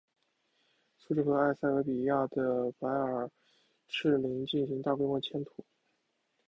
[0.97, 3.29] 苏丹和埃塞俄比亚的白耳
[3.87, 5.63] 赤羚进行大规模迁徙。